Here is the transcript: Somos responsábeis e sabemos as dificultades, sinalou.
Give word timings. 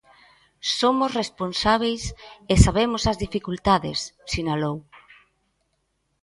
Somos 0.79 1.15
responsábeis 1.21 2.03
e 2.51 2.55
sabemos 2.65 3.03
as 3.11 3.17
dificultades, 3.25 3.99
sinalou. 4.31 4.77